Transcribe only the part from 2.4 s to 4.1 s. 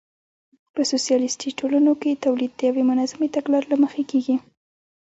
د یوې منظمې تګلارې له مخې